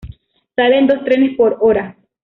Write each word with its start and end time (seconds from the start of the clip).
Salen 0.55 0.87
dos 0.87 1.03
trenes 1.05 1.37
por 1.37 1.57
hora. 1.59 1.95